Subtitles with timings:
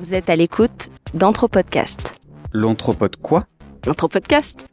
[0.00, 2.16] Vous êtes à l'écoute d'Anthropodcast.
[2.54, 3.44] L'anthropode quoi?
[3.86, 4.66] L'Anthropodcast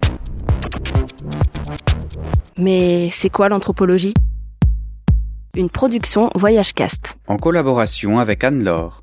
[2.58, 4.14] Mais c'est quoi l'anthropologie?
[5.58, 7.18] Une production Voyagecast.
[7.28, 9.02] En collaboration avec Anne-Laure.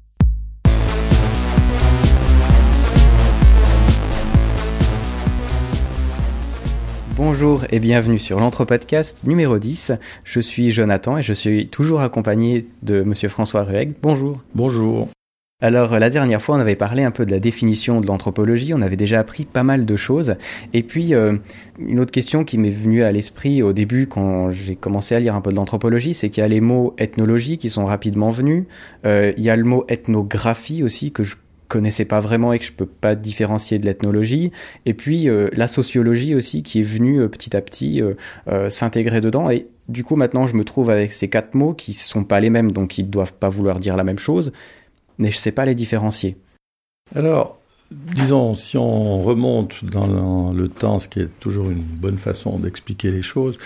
[7.17, 9.93] Bonjour et bienvenue sur l'Anthropodcast numéro 10.
[10.25, 13.93] Je suis Jonathan et je suis toujours accompagné de monsieur François Rueg.
[14.01, 14.41] Bonjour.
[14.55, 15.11] Bonjour.
[15.61, 18.83] Alors la dernière fois, on avait parlé un peu de la définition de l'anthropologie, on
[18.83, 20.35] avait déjà appris pas mal de choses.
[20.73, 21.37] Et puis euh,
[21.79, 25.37] une autre question qui m'est venue à l'esprit au début quand j'ai commencé à lire
[25.37, 28.65] un peu de l'anthropologie, c'est qu'il y a les mots ethnologie qui sont rapidement venus.
[29.07, 31.37] Euh, il y a le mot ethnographie aussi que je
[31.69, 34.53] connaissais pas vraiment et que je peux pas différencier de l'ethnologie
[34.87, 38.03] et puis euh, la sociologie aussi qui est venue petit à petit
[38.69, 42.23] s'intégrer dedans et du coup maintenant je me trouve avec ces quatre mots qui sont
[42.23, 44.53] pas les mêmes donc ils doivent pas vouloir dire la même chose
[45.19, 46.37] mais je sais pas les différencier.
[47.15, 47.59] Alors
[47.91, 53.11] disons, si on remonte dans le temps, ce qui est toujours une bonne façon d'expliquer
[53.11, 53.59] les choses,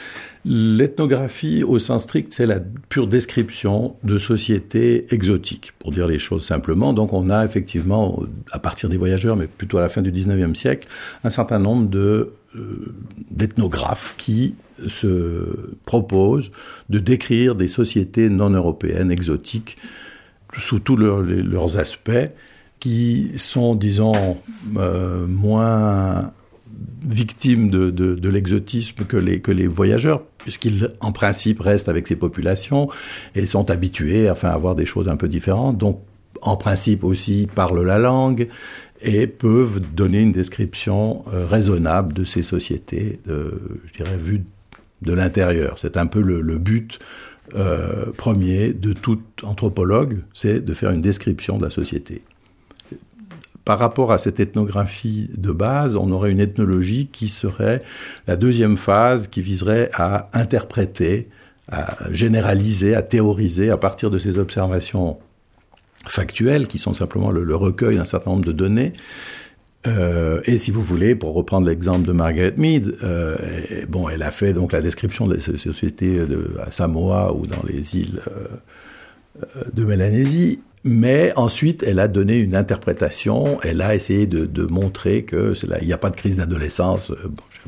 [0.44, 6.44] l'ethnographie, au sens strict, c'est la pure description de sociétés exotiques, pour dire les choses
[6.44, 6.92] simplement.
[6.92, 10.54] Donc on a effectivement, à partir des voyageurs, mais plutôt à la fin du 19e
[10.54, 10.88] siècle,
[11.24, 12.36] un certain nombre euh,
[13.30, 14.54] d'ethnographes qui
[14.86, 16.50] se proposent
[16.88, 19.76] de décrire des sociétés non européennes exotiques
[20.58, 22.28] sous tous leurs aspects
[22.80, 24.36] qui sont, disons,
[24.76, 26.32] euh, moins
[27.02, 32.16] victimes de, de, l'exotisme que les, que les voyageurs, puisqu'ils, en principe, restent avec ces
[32.16, 32.88] populations
[33.34, 35.78] et sont habitués à avoir des choses un peu différentes.
[35.78, 36.00] Donc,
[36.40, 38.48] en principe aussi, parlent la langue
[39.00, 44.44] et peuvent donner une description euh, raisonnable de ces sociétés, je dirais, vues
[45.02, 45.78] de l'intérieur.
[45.78, 46.98] C'est un peu le but
[47.54, 52.22] euh, premier de tout anthropologue, c'est de faire une description de la société
[53.68, 57.80] par rapport à cette ethnographie de base, on aurait une ethnologie qui serait
[58.26, 61.28] la deuxième phase qui viserait à interpréter,
[61.70, 65.18] à généraliser, à théoriser à partir de ces observations
[66.06, 68.94] factuelles qui sont simplement le, recueil d'un certain nombre de données.
[69.86, 73.36] Euh, et si vous voulez, pour reprendre l'exemple de Margaret Mead, euh,
[73.88, 77.96] bon, elle a fait donc la description des sociétés de, à Samoa ou dans les
[77.96, 80.60] îles euh, de Mélanésie.
[80.84, 85.92] Mais ensuite, elle a donné une interprétation, elle a essayé de, montrer que il n'y
[85.92, 87.12] a pas de crise d'adolescence.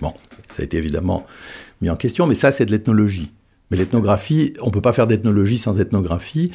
[0.01, 0.15] Bon,
[0.51, 1.27] ça a été évidemment
[1.83, 3.33] mis en question, mais ça, c'est de l'ethnologie.
[3.71, 6.53] Mais l'ethnographie, on ne peut pas faire d'ethnologie sans ethnographie,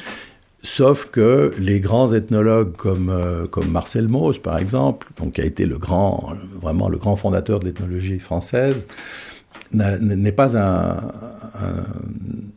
[0.65, 5.45] sauf que les grands ethnologues comme, euh, comme Marcel Mauss, par exemple, donc, qui a
[5.45, 8.85] été le grand, vraiment le grand fondateur de l'ethnologie française,
[9.71, 10.97] n'est pas un,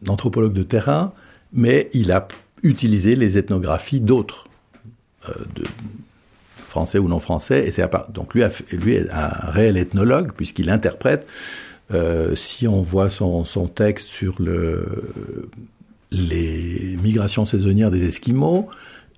[0.09, 1.13] anthropologue de terrain,
[1.53, 2.27] mais il a
[2.63, 4.49] utiliser les ethnographies d'autres,
[5.29, 5.33] euh,
[6.57, 7.67] français ou non français.
[7.67, 8.43] Et c'est donc lui,
[8.73, 11.31] lui est un réel ethnologue puisqu'il interprète.
[11.93, 13.45] Euh, si on voit son,
[13.75, 15.03] texte sur le,
[16.11, 18.69] les migrations saisonnières des Esquimaux,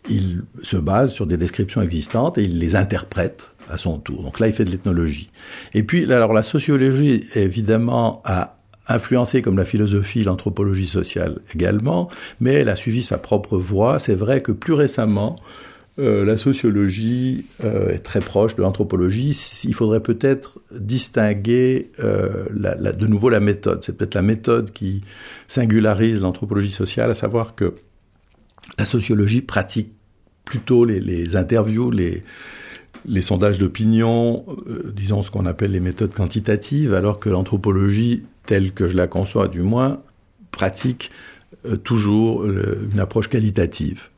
[0.09, 4.23] il se base sur des descriptions existantes et il les interprète à son tour.
[4.23, 5.31] Donc là, il fait de l'ethnologie.
[5.75, 8.57] Et puis, alors la sociologie, évidemment, a
[8.89, 12.09] influencée comme la philosophie, l'anthropologie sociale également,
[12.41, 13.99] mais elle a suivi sa propre voie.
[13.99, 15.37] C'est vrai que plus récemment,
[15.99, 19.37] euh, la sociologie euh, est très proche de l'anthropologie.
[19.65, 23.83] Il faudrait peut-être distinguer euh, de nouveau la méthode.
[23.83, 25.03] C'est peut-être la méthode qui
[25.49, 27.75] singularise l'anthropologie sociale, à savoir que
[28.79, 29.93] la sociologie pratique
[30.45, 32.23] plutôt les, interviews, les,
[33.05, 34.45] les sondages d'opinion,
[34.95, 39.49] disons ce qu'on appelle les méthodes quantitatives, alors que l'anthropologie telle que je la conçois
[39.49, 40.03] du moins,
[40.51, 41.11] pratique
[41.85, 44.09] toujours une approche qualitative.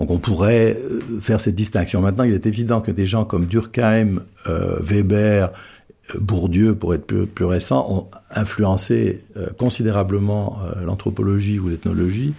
[0.00, 2.00] Donc on pourrait euh, faire cette distinction.
[2.00, 4.22] Maintenant, il est évident que des gens comme Durkheim,
[4.80, 5.52] Weber,
[6.18, 9.22] Bourdieu, pour être plus, récent, ont influencé
[9.58, 12.34] considérablement l'anthropologie ou l'ethnologie,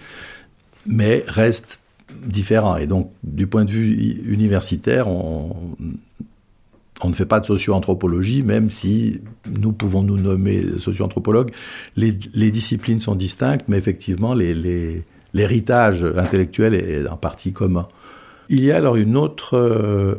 [0.86, 1.78] mais restent
[2.24, 2.76] différents.
[2.76, 3.92] Et donc, du point de vue
[4.26, 5.56] universitaire, on,
[7.04, 9.20] ne fait pas de socio-anthropologie, même si
[9.50, 11.50] nous pouvons nous nommer socio-anthropologues.
[11.96, 14.34] Les, disciplines sont distinctes, mais effectivement,
[15.34, 17.88] l'héritage intellectuel est en partie commun.
[18.48, 20.16] Il y a alors une autre euh,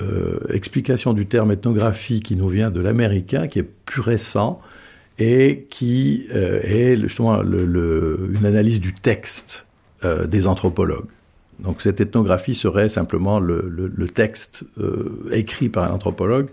[0.00, 4.60] euh, explication du terme ethnographie qui nous vient de l'américain, qui est plus récent
[5.18, 9.66] et qui euh, est justement une analyse du texte
[10.28, 11.10] des anthropologues.
[11.58, 14.62] Donc cette ethnographie serait simplement le, texte
[15.32, 16.50] écrit par un anthropologue,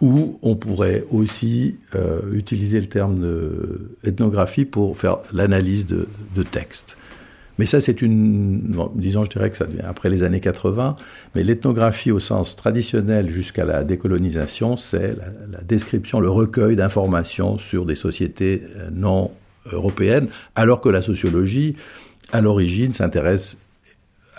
[0.00, 1.74] ou on pourrait aussi
[2.32, 3.26] utiliser le terme
[4.04, 6.06] d'ethnographie pour faire l'analyse de,
[6.44, 6.96] texte.
[7.60, 10.96] Mais ça, c'est une, disons, je dirais que ça vient après les années 80,
[11.34, 17.58] mais l'ethnographie au sens traditionnel jusqu'à la décolonisation, c'est la, la, description, le recueil d'informations
[17.58, 19.30] sur des sociétés euh, non
[19.70, 21.76] européennes, alors que la sociologie,
[22.32, 23.58] à l'origine, s'intéresse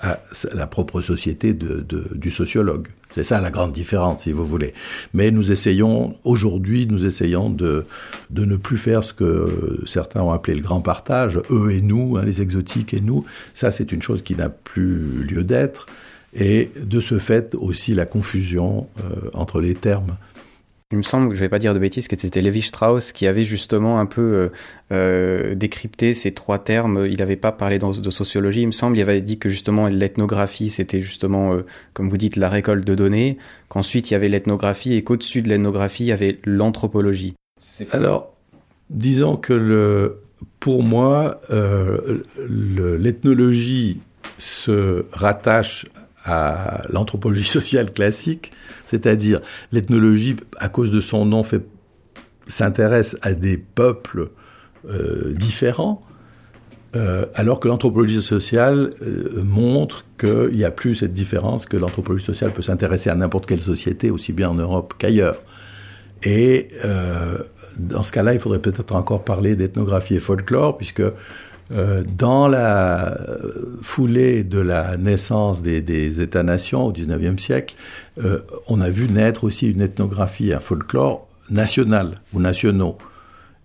[0.01, 0.19] à
[0.53, 2.87] la propre société du sociologue.
[3.11, 4.73] C'est ça la grande différence, si vous voulez.
[5.13, 7.85] Mais nous essayons, aujourd'hui, nous essayons de,
[8.29, 12.17] de ne plus faire ce que certains ont appelé le grand partage, eux et nous,
[12.17, 13.25] hein, les exotiques et nous.
[13.53, 15.85] Ça, c'est une chose qui n'a plus lieu d'être.
[16.33, 20.15] Et de ce fait aussi la confusion euh, entre les termes.
[20.91, 23.45] Il me semble, je vais pas dire de bêtises, que c'était Lévi Strauss qui avait
[23.45, 24.49] justement un peu euh,
[24.91, 27.07] euh, décrypté ces trois termes.
[27.09, 28.97] Il n'avait pas parlé de sociologie, il me semble.
[28.97, 32.95] Il avait dit que justement l'ethnographie, c'était justement, euh, comme vous dites, la récolte de
[32.95, 33.37] données.
[33.69, 37.35] Qu'ensuite il y avait l'ethnographie et qu'au-dessus de l'ethnographie, il y avait l'anthropologie.
[37.91, 38.33] Alors,
[38.89, 40.21] disons que le,
[40.59, 41.39] pour moi,
[42.49, 43.99] l'ethnologie
[44.37, 45.87] se rattache
[46.25, 48.51] à l'anthropologie sociale classique,
[48.85, 49.41] c'est-à-dire
[49.71, 51.43] l'ethnologie, à cause de son nom,
[52.47, 54.29] s'intéresse à des peuples
[54.89, 56.01] euh, différents,
[56.95, 62.25] euh, alors que l'anthropologie sociale euh, montre qu'il n'y a plus cette différence, que l'anthropologie
[62.25, 65.37] sociale peut s'intéresser à n'importe quelle société, aussi bien en Europe qu'ailleurs.
[66.23, 66.67] Et
[67.77, 71.01] dans ce cas-là, il faudrait peut-être encore parler d'ethnographie et folklore, puisque
[71.71, 73.17] euh, dans la
[73.81, 77.75] foulée de la naissance des, États-nations au XIXe siècle,
[78.23, 82.97] euh, on a vu naître aussi une ethnographie, un folklore national ou nationaux.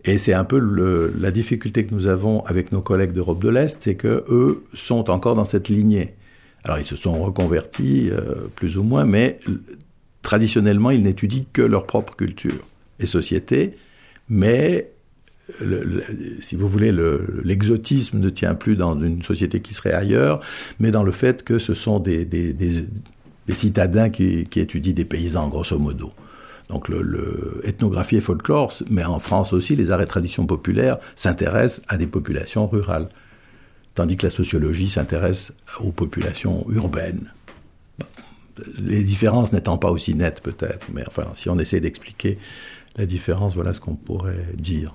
[0.04, 0.60] Et c'est un peu
[1.18, 5.10] la difficulté que nous avons avec nos collègues d'Europe de l'Est, c'est que eux sont
[5.10, 6.14] encore dans cette lignée.
[6.62, 9.40] Alors ils se sont reconvertis euh, plus ou moins, mais
[10.22, 12.66] traditionnellement ils n'étudient que leur propre culture
[13.00, 13.76] et société,
[14.28, 14.92] mais
[16.40, 16.92] si vous voulez,
[17.44, 20.40] l'exotisme ne tient plus dans une société qui serait ailleurs,
[20.80, 22.26] mais dans le fait que ce sont des,
[23.50, 26.12] citadins qui, étudient des paysans, grosso modo.
[26.68, 31.96] Donc le, le, folklore, mais en France aussi, les arts et traditions populaires s'intéressent à
[31.96, 33.08] des populations rurales,
[33.94, 37.30] tandis que la sociologie s'intéresse aux populations urbaines.
[38.78, 42.36] Les différences n'étant pas aussi nettes peut-être, mais enfin, si on essaie d'expliquer
[42.96, 44.94] la différence, voilà ce qu'on pourrait dire.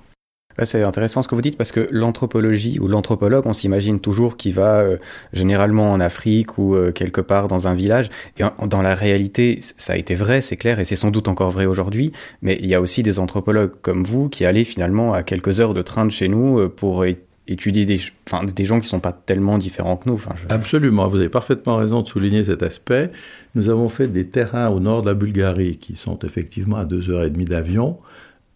[0.64, 4.54] C'est intéressant ce que vous dites parce que l'anthropologie ou l'anthropologue, on s'imagine toujours qu'il
[4.54, 4.98] va euh,
[5.34, 8.10] généralement en Afrique ou euh, quelque part dans un village.
[8.38, 11.52] Et dans la réalité, ça a été vrai, c'est clair, et c'est sans doute encore
[11.52, 12.12] vrai aujourd'hui.
[12.42, 15.74] Mais il y a aussi des anthropologues comme vous qui allaient finalement à quelques heures
[15.74, 17.06] de train de chez nous euh, pour
[17.48, 20.22] étudier des, gens qui sont pas tellement différents que nous.
[20.50, 23.12] Absolument, vous avez parfaitement raison de souligner cet aspect.
[23.56, 27.10] Nous avons fait des terrains au nord de la Bulgarie qui sont effectivement à deux
[27.10, 27.98] heures et demie d'avion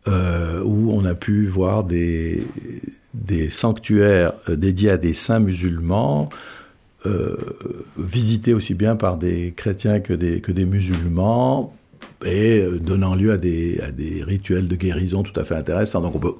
[0.07, 2.43] euh, où on a pu voir des,
[3.49, 6.29] sanctuaires euh, dédiés à des saints musulmans,
[7.07, 7.35] euh,
[7.97, 11.75] visités aussi bien par des chrétiens que des, musulmans,
[12.23, 16.01] et donnant lieu à des, à des rituels de guérison tout à fait intéressants.
[16.01, 16.33] Donc on peut,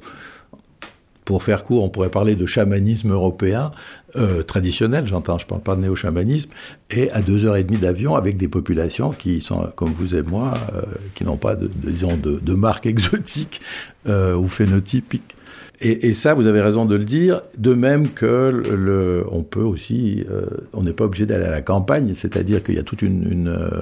[1.25, 3.71] pour faire court, on pourrait parler de chamanisme européen
[4.15, 6.51] euh, traditionnel, j'entends, je ne parle pas de néo-chamanisme,
[6.91, 10.21] et à deux heures et demie d'avion avec des populations qui sont, comme vous et
[10.21, 10.83] moi, euh,
[11.15, 13.59] qui n'ont pas, de, de, disons, de, de marque exotique
[14.07, 15.35] euh, ou phénotypique.
[15.81, 19.59] Et, et, ça, vous avez raison de le dire, de même que le, on peut
[19.59, 23.01] aussi, euh, on n'est pas obligé d'aller à la campagne, c'est-à-dire qu'il y a toute
[23.01, 23.81] une, une euh,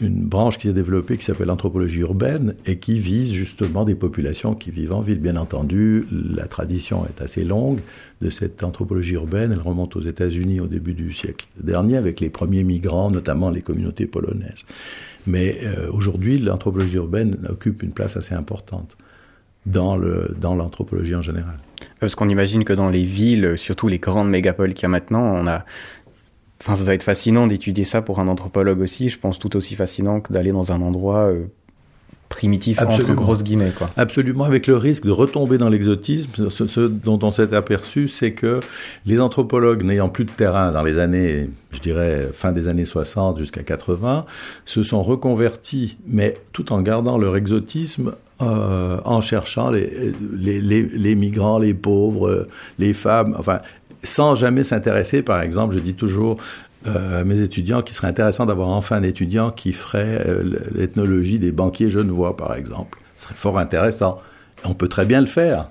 [0.00, 4.54] une branche qui s'est développée qui s'appelle l'anthropologie urbaine et qui vise justement des populations
[4.54, 5.18] qui vivent en ville.
[5.18, 7.80] Bien entendu, la tradition est assez longue
[8.20, 9.52] de cette anthropologie urbaine.
[9.52, 13.62] Elle remonte aux États-Unis au début du siècle dernier avec les premiers migrants, notamment les
[13.62, 14.64] communautés polonaises.
[15.26, 18.96] Mais euh, aujourd'hui, l'anthropologie urbaine occupe une place assez importante
[19.66, 21.58] dans l'anthropologie dans en général.
[21.98, 25.22] Parce qu'on imagine que dans les villes, surtout les grandes mégapoles qu'il y a maintenant,
[25.22, 25.64] on a
[26.60, 29.08] Enfin, ça doit être fascinant d'étudier ça pour un anthropologue aussi.
[29.08, 31.44] Je pense tout aussi fascinant que d'aller dans un endroit euh,
[32.28, 33.12] primitif Absolument.
[33.12, 33.72] entre grosses guillemets.
[33.76, 33.90] Quoi.
[33.96, 36.48] Absolument, avec le risque de retomber dans l'exotisme.
[36.48, 38.60] Ce, ce, dont on s'est aperçu, c'est que
[39.04, 43.38] les anthropologues n'ayant plus de terrain dans les années, je dirais, fin des années 60
[43.38, 44.24] jusqu'à 80,
[44.64, 50.82] se sont reconvertis, mais tout en gardant leur exotisme, euh, en cherchant les, les, les,
[50.82, 52.46] les, migrants, les pauvres,
[52.78, 53.60] les femmes, enfin,
[54.06, 56.38] sans jamais s'intéresser, par exemple, je dis toujours
[56.86, 60.42] euh, à mes étudiants qu'il serait intéressant d'avoir enfin un étudiant qui ferait euh,
[60.74, 62.98] l'ethnologie des banquiers genevois, par exemple.
[63.16, 64.20] Ce serait fort intéressant.
[64.64, 65.68] On peut très bien le faire,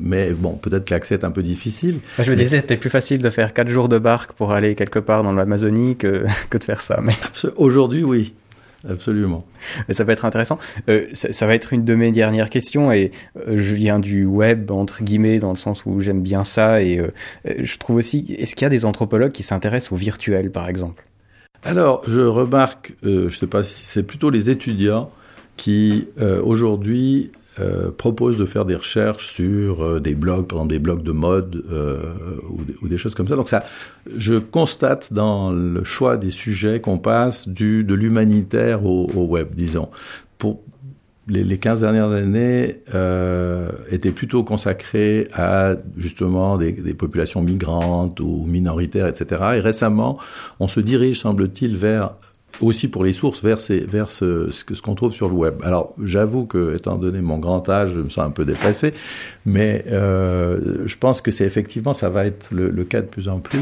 [0.00, 1.98] mais bon, peut-être que l'accès est un peu difficile.
[2.18, 4.98] Je me disais, c'était plus facile de faire quatre jours de barque pour aller quelque
[4.98, 7.00] part dans l'Amazonie que, que de faire ça.
[7.02, 7.14] Mais...
[7.56, 8.34] Aujourd'hui, oui.
[8.88, 9.44] Absolument.
[9.90, 10.58] Ça peut être intéressant.
[10.88, 14.24] Euh, ça, ça, va être une de mes dernières questions et euh, je viens du
[14.24, 17.10] web entre guillemets dans le sens où j'aime bien ça et euh,
[17.44, 18.34] je trouve aussi.
[18.38, 21.04] Est-ce qu'il y a des anthropologues qui s'intéressent au virtuel, par exemple?
[21.62, 25.10] Alors, je remarque, je ne sais pas si c'est plutôt les étudiants
[25.56, 26.08] qui
[26.42, 31.12] aujourd'hui euh, propose de faire des recherches sur euh, des blogs, exemple des blogs de
[31.12, 32.00] mode euh,
[32.82, 33.36] ou, des choses comme ça.
[33.36, 33.64] Donc ça,
[34.16, 39.88] je constate dans le choix des sujets qu'on passe de l'humanitaire au, web, disons.
[40.36, 40.62] Pour
[41.28, 42.80] les, les 15 dernières années
[43.88, 49.42] étaient plutôt consacrées à justement des populations migrantes ou minoritaires, etc.
[49.56, 50.18] Et récemment,
[50.58, 52.16] on se dirige, semble-t-il, vers
[52.60, 53.58] aussi pour les sources vers,
[53.88, 55.54] vers ce, ce, qu'on trouve sur le web.
[55.62, 58.92] Alors j'avoue que, étant donné mon grand âge, je me sens un peu dépassé,
[59.46, 63.40] mais euh, je pense que c'est effectivement, ça va être le, cas de plus en
[63.40, 63.60] plus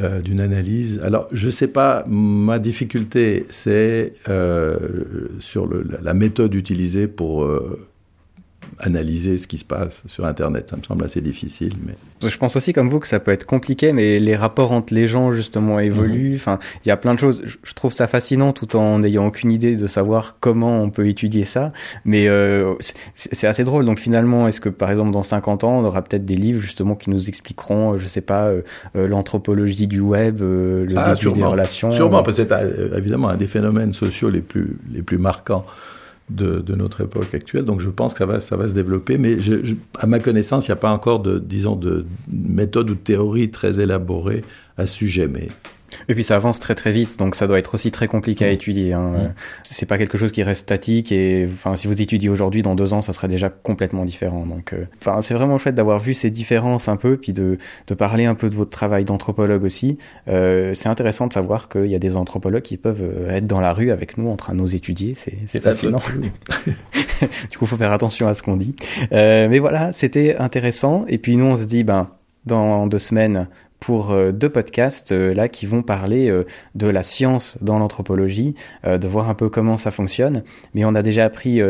[0.00, 1.00] euh, d'une analyse.
[1.04, 4.76] Alors je sais pas, ma difficulté, c'est euh,
[5.38, 5.68] sur
[6.02, 7.46] la méthode utilisée pour
[8.78, 10.68] analyser ce qui se passe sur Internet.
[10.68, 11.74] Ça me semble assez difficile.
[11.86, 11.94] Mais...
[12.28, 15.06] Je pense aussi, comme vous, que ça peut être compliqué, mais les rapports entre les
[15.06, 16.30] gens, justement, évoluent.
[16.30, 16.36] Mhm.
[16.36, 17.42] Enfin, il y a plein de choses.
[17.44, 21.44] Je trouve ça fascinant tout en n'ayant aucune idée de savoir comment on peut étudier
[21.44, 21.72] ça.
[22.04, 22.74] Mais euh,
[23.14, 23.84] c'est assez drôle.
[23.84, 26.94] Donc finalement, est-ce que, par exemple, dans 50 ans, on aura peut-être des livres, justement,
[26.94, 28.62] qui nous expliqueront, je sais pas, euh,
[28.96, 33.36] euh, l'anthropologie du web, le ah, début des relations Sûrement, parce que c'est évidemment un
[33.36, 35.64] des phénomènes sociaux les plus, les plus marquants
[36.30, 37.64] de, notre époque actuelle.
[37.64, 39.36] Donc je pense que ça va, ça va se développer, mais
[39.98, 43.50] à ma connaissance, il n'y a pas encore de, disons, de méthode ou de théorie
[43.50, 44.42] très élaborée
[44.76, 45.28] à ce sujet.
[45.28, 45.48] Mais
[46.08, 48.48] et puis ça avance très très vite, donc ça doit être aussi très compliqué à
[48.48, 48.52] mmh.
[48.52, 48.92] étudier.
[48.92, 49.10] Hein.
[49.10, 49.34] Mmh.
[49.62, 52.94] C'est pas quelque chose qui reste statique et enfin si vous étudiez aujourd'hui, dans deux
[52.94, 54.46] ans, ça serait déjà complètement différent.
[54.46, 57.58] Donc, euh, enfin c'est vraiment le fait d'avoir vu ces différences un peu, puis de,
[57.86, 59.98] de parler un peu de votre travail d'anthropologue aussi.
[60.28, 63.60] Euh, c'est intéressant de savoir qu'il y a des anthropologues qui peuvent euh, être dans
[63.60, 65.14] la rue avec nous en train de nous étudier.
[65.16, 66.00] C'est c'est fascinant.
[67.50, 68.74] du coup, faut faire attention à ce qu'on dit.
[69.12, 71.04] Euh, mais voilà, c'était intéressant.
[71.08, 72.10] Et puis nous, on se dit ben
[72.46, 73.48] dans deux semaines,
[73.84, 78.54] pour euh, deux podcasts euh, là qui vont parler euh, de la science dans l'anthropologie,
[78.84, 80.42] de voir un peu comment ça fonctionne.
[80.74, 81.60] Mais on a déjà appris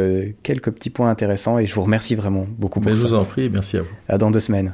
[0.43, 3.03] quelques petits points intéressants et je vous remercie vraiment beaucoup pour Mais ça.
[3.03, 3.95] Je vous en prie, merci à vous.
[4.09, 4.73] À dans deux semaines.